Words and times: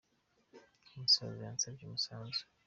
Umusaza 0.95 1.41
yansabye 1.45 1.81
umusanzu 1.85 2.41